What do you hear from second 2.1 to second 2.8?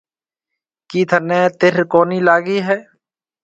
لاگِي هيَ؟